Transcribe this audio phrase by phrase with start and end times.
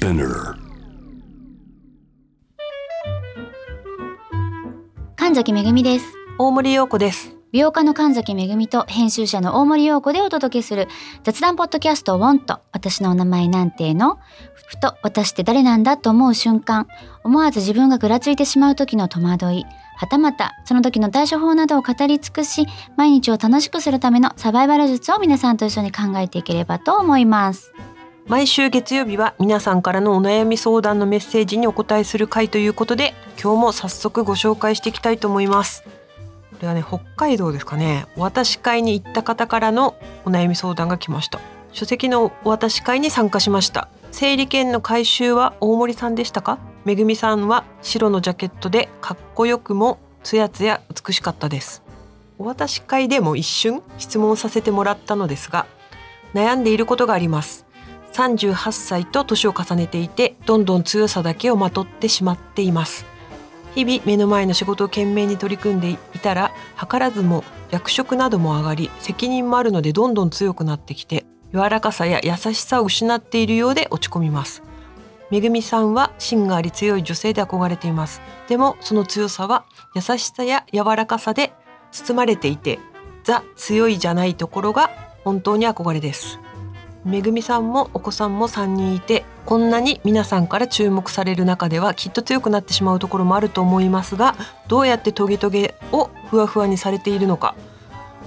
[0.00, 0.54] Spinner.
[5.16, 6.06] 神崎めぐみです。
[6.38, 7.34] 大森洋子です。
[7.50, 10.86] 美容家の神崎めぐみと編集者の大森洋子でお届けする
[11.24, 12.60] 雑談ポッドキャストウォント。
[12.70, 14.20] 私のお名前なんての？
[14.68, 16.86] ふと私って誰なんだと思う瞬間。
[17.24, 19.66] 思わず自分がぐらついてしまう時の戸惑い。
[19.96, 27.72] はたまたその時の対処法などを語り尽くし毎日を楽しくするためのサバイバル術を皆さんと一緒に考えていければと思います
[28.28, 35.82] 毎週月曜日は皆さんからのお悩み相談のメッセージにお答えする回ということで今日も早速ご紹介していきたいと思います。
[35.82, 35.90] こ
[36.60, 38.04] れはね北海道ですかね。
[38.16, 39.96] お渡し会に行った方からの
[40.26, 41.40] お悩み相談が来ました。
[41.72, 43.88] 書籍のお渡し会に参加しました。
[44.10, 46.58] 整理券の回収は大森さんでしたか？
[46.84, 51.82] めぐみさんは白のジャケットでかっこよくもつやつや美しかったです。
[52.36, 55.64] お渡し会でも一瞬質問させてもらったのですが
[56.34, 57.64] 悩んでいることがあります。
[58.18, 63.06] 38歳と年を重ねていてどんどん強さだけをまとってしまっています。
[63.76, 74.64] 日々目の前の仕事を懸命に取り組んでいたら図らずも役職なども上がり責任もあるのでどんどん強くなってきて柔らかさや優しさを失っているようで落ち込みます。
[75.30, 78.20] めぐみさんは芯があり強い女性で憧れています。
[78.48, 81.52] でもその強さは優しさや柔らかさで
[81.92, 82.80] 包まれていて
[83.22, 84.90] ザ強いじゃないところが
[85.22, 86.40] 本当に憧れです。
[87.04, 97.54] めぐみさんもお子さんも3人いてこんなに皆さんから注目される中ではきっと強くなってしまうところもあると思いますがどうやってトゲトゲをふわふわにされているのか。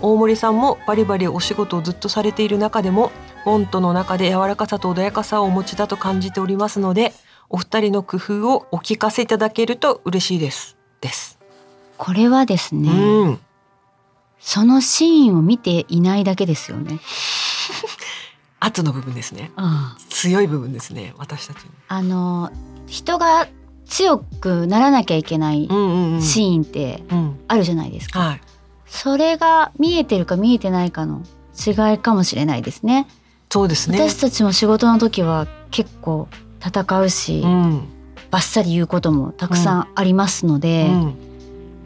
[0.02, 3.12] 大森さんもバリバリお仕事をずっとされている中でも
[3.46, 7.14] ボントの中で柔らかさと穏やかさをお持ちだと感じておりますので
[7.50, 10.78] お二人の工夫をお聞かせいただけると嬉しいです。
[11.02, 11.38] です、
[11.98, 13.40] これはですね、うん。
[14.40, 17.00] そのシーンを見ていないだけですよね、
[18.62, 19.52] 圧の部分ですね。
[19.58, 19.68] うん。
[20.10, 21.72] 強い部分ですね私たちの。
[21.90, 22.52] あの
[22.88, 23.48] 人が
[23.86, 26.22] 強くならなきゃいけないうんうんうん。
[26.22, 27.40] シーンってうん。
[27.48, 28.20] あるじゃないですか。
[28.20, 28.42] はい。
[28.86, 31.24] それが見えてるか見えてないかの
[31.58, 33.08] 違いかもしれないですね。
[33.50, 33.98] そうですね。
[33.98, 36.30] 私たちも仕事の時は結構
[36.64, 37.88] 戦うし、うん。
[38.30, 41.16] バッサリ言うこともたくさんありますので、うん。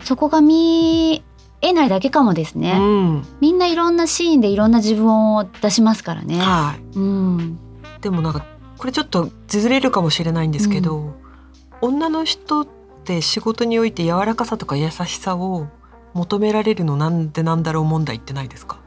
[0.03, 1.23] そこが見
[1.65, 2.77] えないだけかもですね。
[2.79, 3.27] うん。
[3.41, 6.39] みんないろんなシーンでいろんな自分を出しますからね。
[6.39, 6.97] はい。
[6.97, 7.59] うん、
[8.01, 8.45] でもなんか
[8.77, 11.15] これちょっとずれるかもしれないんですけど、
[11.81, 12.67] 女の人っ
[13.03, 15.67] て仕事において柔らかさとか優しさを
[16.13, 18.79] 求められるのなんでなんだろう問題ってないですか？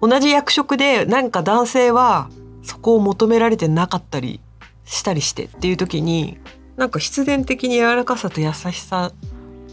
[0.00, 2.28] 同じ役職でなんか男性は
[2.62, 4.40] そこを求められてなかったり
[4.84, 6.38] したりしてっていう時に
[6.76, 9.12] なんか必然的に柔らかさと優しさ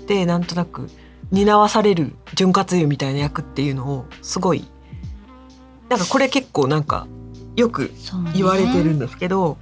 [0.07, 0.89] でなんとなく
[1.33, 4.65] 担わされる潤滑油みたいな役っていうのをすごい
[5.89, 7.07] なんかこれ結構なんか
[7.55, 7.91] よく
[8.33, 9.57] 言われてるんですけど、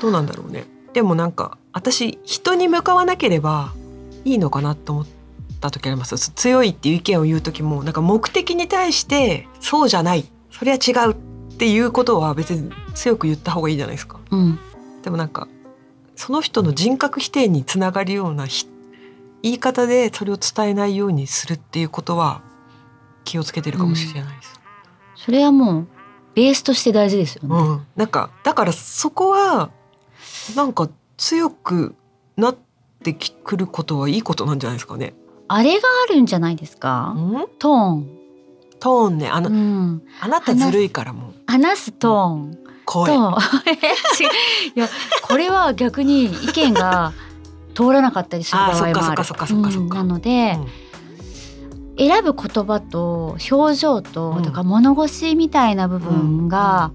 [0.00, 0.66] どうなんだろうね。
[0.92, 3.72] でもなんか私人に向かわなければ
[4.24, 5.06] いいのかなと思っ
[5.60, 6.18] た時あります。
[6.18, 10.26] 強いっていう意見を言う時もなんか目的に対してそうじゃない。
[10.50, 11.16] それは違うっ
[11.56, 14.20] ていうことは別に強く言った方がいいじゃないですか。
[14.30, 14.58] うん、
[15.02, 15.48] でもなんか
[16.14, 18.66] その人の人格否定につながるようなひ
[19.42, 22.42] 言い方でそれを伝えないようにするっていうことは
[23.24, 24.60] 気をつけてるかもしれないです。
[25.16, 25.86] それはもう
[26.34, 27.54] ベースとして大事ですよね。
[27.54, 29.70] うん、なんかだからそこは
[30.56, 31.94] なんか強く
[32.36, 32.56] なっ
[33.02, 35.14] てきくることはいいことなんじゃないですかね。
[35.48, 38.08] あれがあるんじゃないですか、うん、トーン、
[38.80, 39.28] トーンね。
[39.28, 41.34] あの、うん、あなたずるいからもう。
[41.46, 42.58] 話すトーン。
[42.84, 43.12] 声。
[43.14, 43.16] い
[44.74, 44.88] や
[45.22, 47.12] これは逆に意見が
[47.74, 48.92] 通らなかったりする場合もある。
[49.50, 50.66] うんなので、うん。
[51.98, 56.92] 選ぶ言葉と表情と、うんだから物腰みたいな部分が、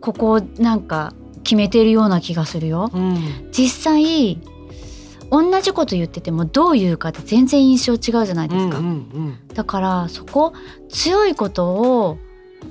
[0.00, 1.14] ここをなんか
[1.44, 2.90] 決めてるような気がするよ。
[2.92, 3.48] うん。
[3.52, 4.38] 実際
[5.30, 8.80] 同じこと言っててもどう言うかって全然印象違うじゃないですか。
[9.54, 10.52] だからそこ
[10.90, 12.18] 強いことを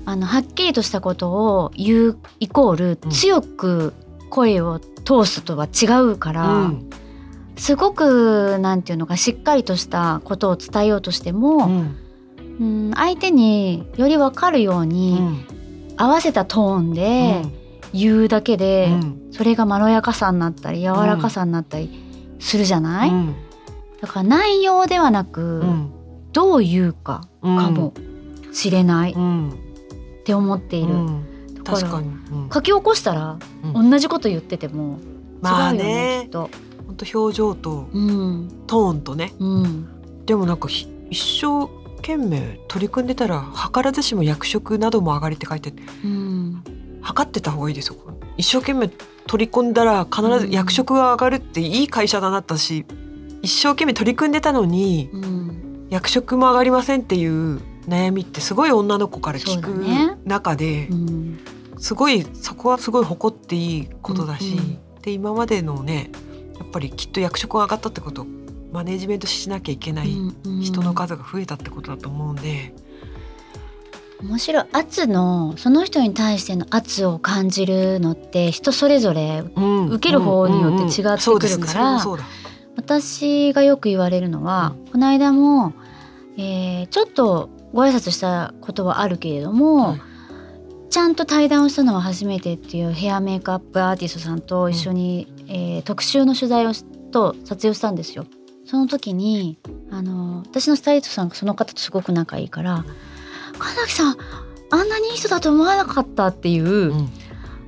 [0.06, 3.10] あのはっきりとしたことを言うイコールうん。
[3.10, 3.94] 強く
[4.30, 6.90] 声を通すとは違うから、うん
[7.62, 11.96] すごくなんていうのかしっかりとしたことを伝えようとしてうも、ん。
[12.60, 15.46] うん相手により分かるよううにん。
[15.96, 17.44] 合わせたトーンで
[17.94, 19.32] 言うだけで、うん。
[19.32, 21.92] それがまろやかさになったり柔らかさになったり
[22.40, 23.36] するじゃない、うん。
[24.02, 25.92] だから内容ではなく、うん。
[26.34, 27.94] どう言うかうんかも
[28.52, 29.54] しれないっうん。
[30.26, 31.54] て思っている、うん。
[31.54, 32.50] だから確かに、うん。
[32.52, 33.38] 書き起こしたら
[33.76, 33.92] うん。
[33.92, 35.00] 同じこと言ってても違うよね,、
[35.42, 36.50] まあねきっと。
[36.92, 38.64] 本当表情とうん。
[38.68, 39.34] トーンとね。
[39.40, 40.26] うん。
[40.26, 41.68] でもなんかひ一生
[41.98, 45.74] 懸命取り組んでたら図らずしも役職なども上がりって書いて
[46.04, 46.64] うん。
[47.02, 47.98] 測ってた方がいいですよ
[48.38, 48.90] 意一生懸命
[49.28, 52.86] 取り込んだら必ず役職が上がるっていい会社だなったし、
[53.42, 55.88] 一生懸命取り組んでたのにうん。
[55.90, 61.40] 役職も上がりませんっていう悩みってすごい女の子から聞くね中で、うん。
[61.78, 65.02] すごいそこはすごい誇っていいことだし、うんうん。
[65.02, 66.12] で今までのね
[66.62, 68.26] やっぱりきっと役職が上がったってこと
[68.72, 72.74] マネジメントしなきゃいけないうん人の数が増えたってことだと思うんで、
[74.22, 74.66] 面白い。
[74.72, 79.88] 圧のその人に対しての圧を感じるのって人それぞれうん。
[79.88, 82.00] 受ける方によって違ってくるから
[82.78, 85.74] 私がよく言われるのは、この間も、
[86.38, 90.02] えーちょっとご挨拶したことはあるけれども、はい。
[90.90, 98.26] ちゃんと対談をしたのは初めてっていうヘアメイクアップアーティストさんと一緒に、えー特集の取材をしと撮影をしたんですよ。
[98.66, 99.58] その時に
[99.90, 102.86] あの私のスタイリストさんがその方とすごく仲いいから
[103.60, 104.18] 「神崎さん
[104.70, 107.10] あんなにいい人だと思わなかった」っていう、うん。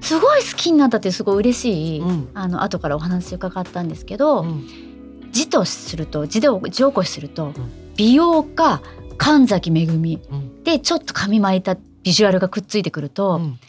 [0.01, 2.29] すごい好きになったってすごい嬉しい、うん。
[2.33, 4.67] あの後からお話伺ったんですけど、うん。
[5.31, 7.55] 字とすると字で字起こしすると、ん。
[7.95, 8.81] 美容家
[9.17, 10.63] 神崎めぐみうん。
[10.63, 13.59] でちょっと髪巻いたビジュアルがくっついてくると、うん。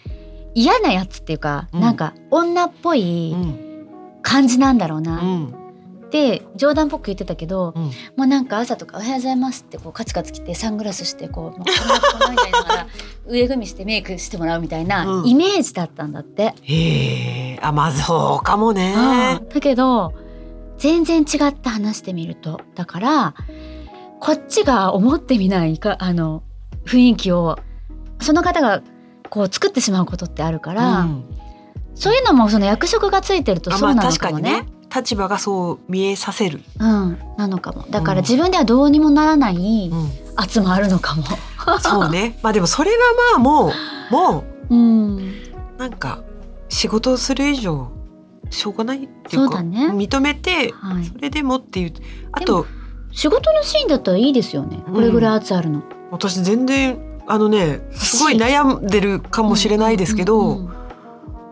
[0.55, 1.81] 嫌なやつっていうか、うん。
[1.81, 3.64] なんか女っぽいうん
[4.25, 5.55] 感じなんだろうな、うん。
[6.11, 7.83] で冗談っぽく言ってたけど、うん。
[7.85, 7.91] も
[8.25, 12.87] うなんか朝とか「おはようございます」ってこうカチカチ着てサングラスしてこうもうこんなこんなみたいながら
[13.27, 15.29] 上組みしてメイクしてもらうみたいなうん。
[15.29, 16.55] イメージだったんだって。
[16.63, 17.59] へえ。
[17.63, 18.95] あまあそうかもね。
[18.97, 19.49] うん。
[19.49, 20.15] だけど
[20.79, 22.61] 全然違って話してみると。
[22.75, 23.35] だから
[24.21, 26.43] こっちが思ってみないかあの
[26.87, 27.59] 雰囲気を
[28.21, 28.83] その方が
[29.29, 31.25] こう作ってしまうことってあるから、うん
[31.95, 34.63] そういうのもその役職がついてるとそうなの確かもね。
[34.63, 34.69] ね。
[34.95, 36.61] 立場がそう見えさせる。
[36.79, 37.85] うん、なのかも。
[37.91, 38.25] だからうん。
[38.25, 40.11] 自分ではどうにもならないうん。
[40.37, 41.25] 圧もあるのかも。
[41.81, 42.39] そうね。
[42.43, 42.97] まあでもそれは
[43.33, 43.73] まあもう
[44.13, 45.21] もうん、う
[45.79, 46.23] なんか
[46.69, 47.89] 仕事をする以上
[48.51, 48.99] しょうがない。
[48.99, 51.05] っていうかそうだね認めてはい。
[51.05, 51.93] それでもっていう。
[52.33, 52.67] あと
[53.13, 54.83] 仕事のシーンだったらいいですよね。
[54.93, 55.83] これぐらい圧あるの。
[56.11, 60.84] 私全然あのねすごい悩んでるかもしれないですけど、うんうんうん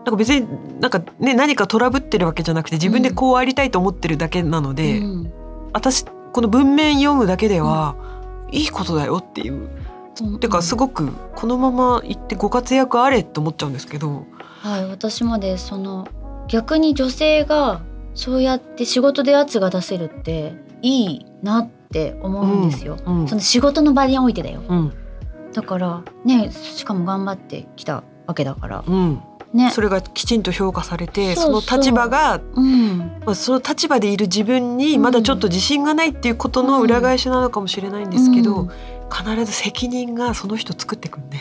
[0.05, 0.47] なんか別に
[0.79, 5.33] なんかね何かトラブってるわけじゃなくて自分でこうありたいと思ってるだけなので、うん
[5.75, 7.95] 私この文面読むだけでは、
[8.51, 9.53] いいことだよっていう。
[9.53, 14.27] うんてかすごくこのまま行ってご活躍あれって思っちゃうんですけど。
[14.61, 16.07] はい、私もでその
[16.47, 17.81] 逆に女性が
[18.13, 20.53] そうやって仕事で圧が出せるって
[20.83, 22.97] いいなって思うんですよ。
[23.03, 24.61] うんその仕事の場においてだよ。
[24.67, 24.93] うん
[25.51, 29.21] だからねしかも頑張ってきたわけだからうん、
[29.53, 29.71] ね。
[29.71, 38.71] それがきちんと評価されてその立場が、うん、まあ、その立場でいる自分にまだちょっと自信がないっていうことの裏返しなのかもしれないんですけど、うん。
[39.11, 41.37] 必ず責任がその人作ってくんで。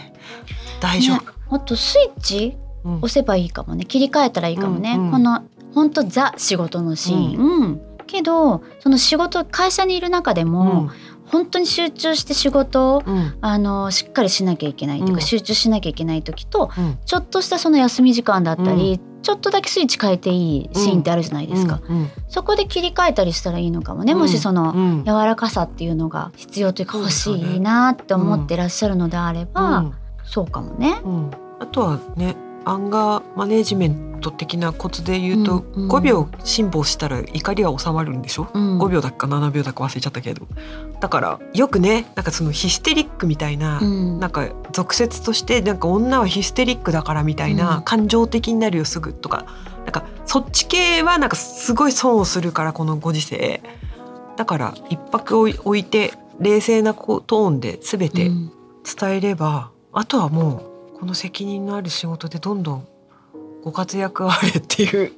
[0.81, 1.17] 大丈夫。
[1.17, 2.97] ねあとスイッチうん。
[2.97, 3.85] 押せばいいかもね。
[3.85, 5.11] 切り替えたらいいかもね、うんうん。
[5.13, 5.43] この
[5.75, 10.91] 本当ザ仕事のシーン、けどその仕事会社にいる中でも、
[11.33, 13.15] 本当に集中して仕事をうん。
[13.17, 15.27] うんあのしっかりしなきゃいけないっていうか、うん。
[15.27, 16.99] 集中しなきゃいけない時とうん。
[17.05, 22.11] ちょっとしたその休み時間だったり、ちょっとだけスイッチ変えていいシーンってあるじゃないですか、うん。
[22.29, 25.05] そこで切り替えたりしたらいいのかもね、もしそのうん。
[25.05, 29.93] 柔らかさっていうのが必要というか欲しいなって思ってらっしゃるのであれば、うん。
[30.25, 31.01] そうかもね。
[31.05, 31.31] うん。
[31.61, 35.91] あとはねアンガーマネジメント的なコツで言うと、うんうん。
[35.91, 38.79] 5秒辛抱したら怒りは収まるんでしょ、うん。
[38.81, 40.47] 5秒だっか7秒だか忘れちゃったけど。
[41.01, 44.21] だからよくねなんかそのヒステリックみたいな、うん。
[44.21, 47.83] なんか俗説としてなんか女はヒステリックだからみたいな、うん。
[47.83, 49.47] 感情的になるよすぐとか。
[49.85, 53.63] なんかそっち系はなんかすごい損をするからこのご時世。
[54.37, 58.53] だから一泊置い置いて冷静なトーンで全てうん。
[58.85, 60.72] 伝えれば、あとはもう
[61.03, 62.87] この責任のある仕事でどんどん
[63.65, 65.11] ご活躍あれっていう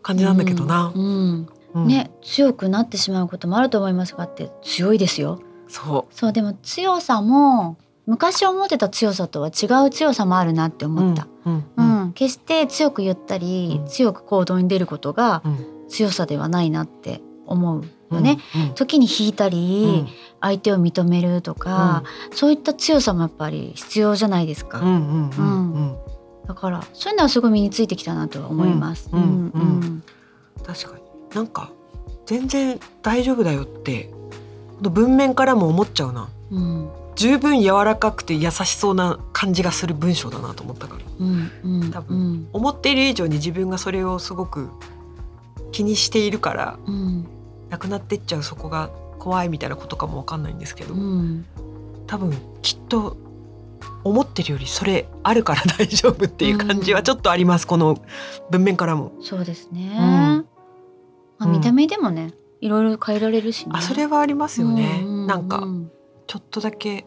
[0.00, 0.92] 感じなんだけどな。
[0.94, 5.40] うんうんうんね強くなってしまうこともあると思いますがって強いですよ。
[5.66, 10.88] そそうでも強さも昔思ってた強さとは違う強さもあるなってう。
[10.90, 11.26] 思った。
[11.44, 18.38] うんううんん決して強く言ったり、うん強く行動に出ることがうん強さではないなって思うよね。
[18.54, 20.06] うん時に引いたり、
[20.40, 24.80] 相手を認めるとか、そういった強さもやっぱり必要じゃないですか。
[24.80, 25.72] うんうんうんうん。
[25.74, 25.96] うん。
[26.46, 29.08] だからそういうのはすごい身についてきたなとは思います。
[29.12, 30.02] うんうんうん
[30.64, 31.02] 確かに。
[31.34, 31.70] なんか
[32.26, 34.12] 全然大丈夫だよって
[34.80, 36.28] 文面からも思っちゃうな。
[36.50, 36.88] うん。
[37.16, 41.00] 十分柔らかくて優しそうな感じがする文章だなと思ったから。
[41.18, 42.48] うんうん多うん。
[42.52, 44.68] 思っている以上に自分がそれをすごく
[45.72, 47.25] 気にしているからうん
[47.70, 51.44] なくなってっちゃうそこが怖いみたいなことかもわかんないんですけど、うん。
[52.06, 52.32] 多分
[52.62, 53.16] きっと
[54.04, 57.98] 思ってるよりそれあるから大丈夫っていう感じはちょっとあります、この
[58.50, 59.12] 文面からも。
[59.20, 59.98] そうですね、ん。
[59.98, 60.44] ま
[61.40, 63.72] あ、うん見た目でもね、いろいろ変えられるしね。
[63.74, 65.90] あそれはありますよね、ううなんかうん。
[66.26, 67.04] ちょっとだけ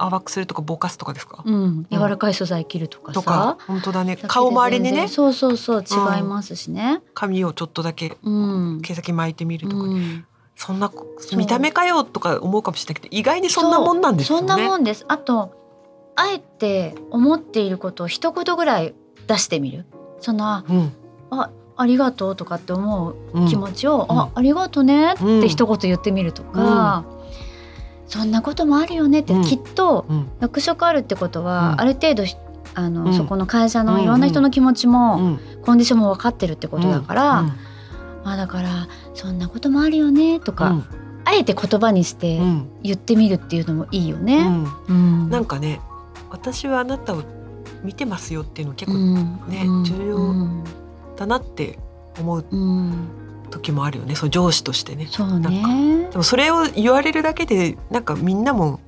[0.00, 3.20] 淡くするとかぼかすとかですか、うん、柔らかい素材切るとかさ。
[3.20, 3.58] とか。
[3.66, 4.16] 本当だね。
[4.16, 5.08] 顔周りにね。
[5.08, 7.02] そうそうそう違いますしね。
[7.12, 8.80] 髪をちょっとだけうん。
[8.80, 10.24] 毛先巻いてみるとか、うん。
[10.56, 11.36] そんなう。
[11.36, 13.02] 見た目かよとか思うかもしれない。
[13.02, 14.48] けど意外にそんなもんなんですよね。
[14.48, 15.04] そんなもんです。
[15.06, 15.52] あと
[16.16, 18.94] あえて思っていることを一言ぐらい
[19.26, 19.84] 出してみる。
[20.20, 20.92] そのあうん。
[21.30, 24.18] ありがとうとかって思ううん気持ちを、うん。
[24.18, 25.40] あありがとうねっうん。
[25.40, 27.04] て一言言ってみるとか、
[28.10, 29.42] そんなこともあるよねって、うん。
[29.44, 30.28] きっとうん。
[30.40, 31.80] 役職あるってことは、うん。
[31.80, 32.34] ある程度ひ
[32.74, 33.14] あの、うん。
[33.14, 35.40] そこの会社のいろんな人の気持ちうも、ん。
[35.62, 37.52] コンディションも分かってるってことだから、うん。
[38.24, 40.84] あだからそんなこともあるよねとか、うん。
[41.24, 42.68] あえて言葉にしてうん。
[42.82, 44.44] 言ってみるっていうのもいいようね。
[44.48, 44.66] ん。
[44.88, 45.30] うん。
[45.30, 45.80] なんかね
[46.30, 47.22] 私はあなたを
[47.84, 49.14] 見てますよっていうの結構うん。
[49.48, 49.84] ねうん。
[49.84, 50.64] 重要うん
[51.16, 51.78] だなって
[52.18, 52.44] 思う。
[52.50, 53.08] うん
[53.50, 54.14] 時もあるよね。
[54.14, 55.08] その上司としてね。
[55.10, 58.80] そうなんねでもそれを言われるだけでなんかみんなも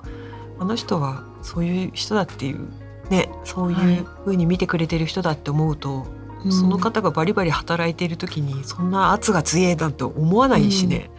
[0.59, 2.67] あの人はそういう人だっていう
[3.09, 6.05] ねそういう風に見てくれてる人だって思うと、
[6.49, 11.09] その方がバリバリ働いている時にそんな圧が強えなんて思わないしね。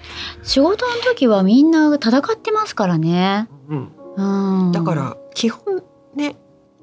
[0.42, 3.48] 仕事の時はみんな戦ってますからね。
[3.68, 3.92] うん。
[4.16, 5.82] うん、だから基本
[6.14, 6.36] ね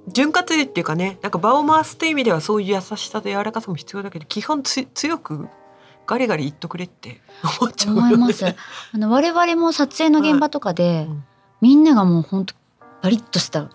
[0.08, 5.48] 潤滑油っていうかねなんか場を回すという意味ではそういう優しさと柔らかさも必要だけど基本つ強く
[6.12, 7.22] ガリガリ言っとくれって。
[7.62, 8.14] 思っちゃうよね。
[8.16, 8.46] 思います。
[8.46, 11.24] あの我々も撮影の現場とかで、うん。
[11.62, 12.56] みんながもう本当
[13.02, 13.70] バリッとした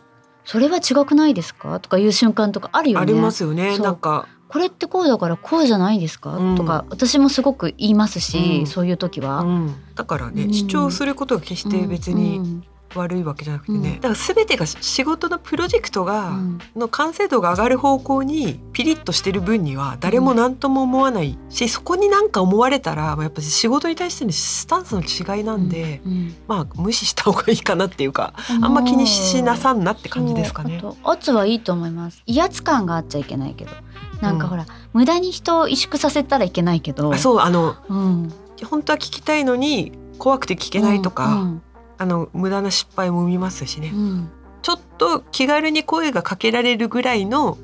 [0.45, 1.81] それは違くないですか？
[1.81, 3.03] とかいう瞬間とかあるよね。
[3.03, 3.79] ありますよね。
[3.79, 4.29] なんか。
[4.49, 6.57] これってこうだからこうじゃないですか、うん。
[6.57, 8.67] とか私もすごく言いますし、うん。
[8.67, 9.41] そういう時は。
[9.41, 9.75] うん。
[9.97, 10.53] だからね、うん。
[10.55, 12.65] 主張することが決して別にうん
[12.97, 13.95] 悪いわけじゃなくてね、うん。
[13.97, 16.59] だから全てが仕事のプロジェクトが、うん。
[16.75, 26.35] の完成度が上がる方向にピリッとしてる分には誰も何とも思わないし、そこに何か思われたらまあやっぱり仕事に対してのスタンスの違いなんで、うん。
[26.47, 30.79] まあ無視した方がいいかなっていうかあんま気にしなさんなって感じですかね。
[30.81, 32.23] そうあと圧はいいと思います。
[32.27, 33.71] 威圧感があっちゃいけないけど。
[34.21, 38.33] なんかほら、無駄に人を萎縮させたらいけないけどあそうあのうん、
[38.65, 41.63] 本当は聞きたいのに怖くて聞けないとか、うん
[41.99, 43.91] あの無駄な失敗も生みますしね。
[43.95, 44.31] うん
[44.63, 47.57] ちょっと気軽に声がかけられるぐらいの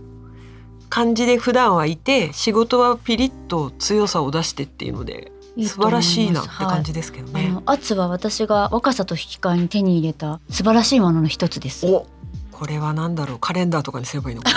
[0.88, 7.54] 感じで普段はいて仕事はピリッと強さを出してっていうので素晴らしいなって感じですけどね。
[7.54, 11.86] はい圧は私が若さと引き換えに手に入れた素晴らしいものの一つです。
[11.86, 12.06] お
[12.52, 13.38] これは何だろう？
[13.40, 14.52] カレンダーとかにすればいいのか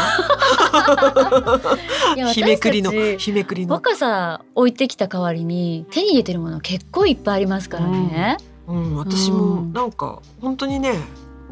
[2.15, 2.27] な？
[2.31, 8.37] 日めくりの日めくりの、若さ置いてきた代わりに手に入れてるもの結構いっぱいありますからね。
[8.39, 9.73] うん、私もうん。
[9.73, 10.93] なんか本当にね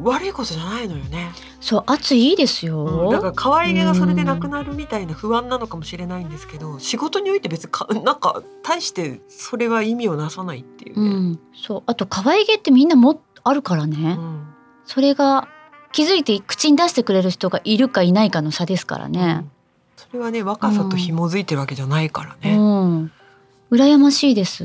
[0.02, 1.30] 悪いことじゃないのよね、
[1.60, 2.84] そう圧いいですよ。
[2.84, 11.06] うんだから可愛げがそれでなくなるみたいな不安なのかもしれないんですけど仕事において別にかなんか大してそれは意味をなさないっていうね。
[11.06, 11.82] うん、そう。
[11.86, 14.46] あと可愛げってみんなもあるからね、うん。
[14.84, 15.46] それが
[15.92, 19.50] 気づいて口に出してくれる人がいるかいないかの差ですからうねん。
[19.96, 22.56] それはね若さと紐づいてるわけじゃないからうね。
[22.56, 23.12] ん、
[23.70, 24.64] 羨ましいです。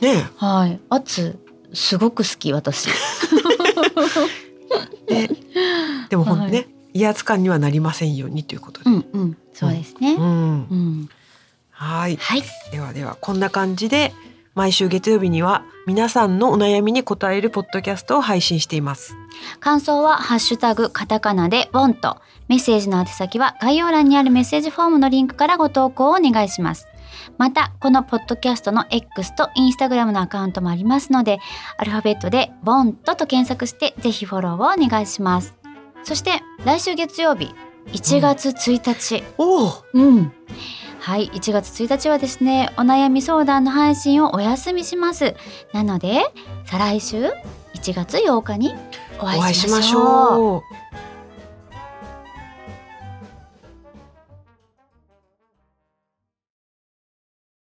[0.00, 1.38] ねはい、圧
[1.74, 2.88] すごく好き私。
[5.06, 5.28] で
[6.08, 8.88] でもほんとね、はい威圧感にはなりませんようにということで。
[8.88, 10.14] うんうん、そうですね。
[10.14, 11.08] うんうん、
[11.70, 14.14] はいはい、ではではこんな感じで
[14.54, 19.16] 毎週月曜日には皆さんのお悩みに答えるポッドキャストを配信しています。
[19.58, 26.86] 感想はハッシュタグカタカナでウォンとメッセージの宛先は概要欄にあるメッセージフォームのリンクからご投稿をお願いします。
[27.38, 31.38] またこのポッドキャストの X と Instagram のアカウントもありますので
[31.78, 35.54] アルファベットで「ボンと」と検索してぜひフォローをお願いします
[36.02, 37.54] そして来週月曜日
[37.92, 40.32] 1月1日、おお、うん。
[41.00, 45.34] はい、1月1日はですね、お悩み相談の配信をお休みします。
[45.72, 46.22] なので、
[46.64, 47.26] 再来週
[47.74, 48.74] 1月8日に
[49.18, 49.26] お。
[49.26, 51.03] 会いしましょう。